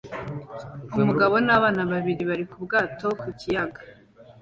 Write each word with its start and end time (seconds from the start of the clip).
Umugabo 0.97 1.35
n'abana 1.45 1.81
babiri 1.91 2.21
bari 2.29 2.43
mu 2.49 2.57
bwato 2.63 3.07
ku 3.21 3.27
kiyaga 3.39 3.81